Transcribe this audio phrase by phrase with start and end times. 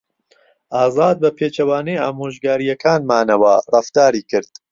[0.77, 4.51] ئازاد بەپێچەوانەی ئامۆژگارییەکانمانەوە ڕەفتاری کرد.